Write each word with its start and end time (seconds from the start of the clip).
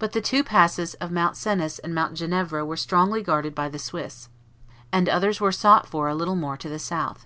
But 0.00 0.10
the 0.10 0.20
two 0.20 0.42
passes 0.42 0.94
of 0.94 1.12
Mount 1.12 1.36
Cenis 1.36 1.78
and 1.78 1.94
Mount 1.94 2.14
Ginevra 2.14 2.64
were 2.64 2.76
strongly 2.76 3.22
guarded 3.22 3.54
by 3.54 3.68
the 3.68 3.78
Swiss, 3.78 4.28
and 4.92 5.08
others 5.08 5.40
were 5.40 5.52
sought 5.52 5.86
for 5.86 6.08
a 6.08 6.14
little 6.16 6.34
more 6.34 6.56
to 6.56 6.68
the 6.68 6.80
south. 6.80 7.24